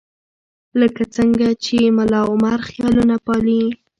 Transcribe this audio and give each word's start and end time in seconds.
لکه 0.79 1.03
څنګه 1.15 1.47
چې 1.63 1.77
ملاعمر 1.97 2.59
خیالونه 2.69 3.15
پالي. 3.25 3.63